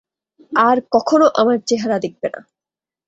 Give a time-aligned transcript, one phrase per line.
[0.61, 2.39] আর কখনো আমার চেহারা দেখবে না।